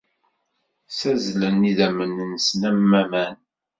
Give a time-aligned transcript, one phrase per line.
[0.89, 3.35] Ssazzlen idammen-nsen am waman.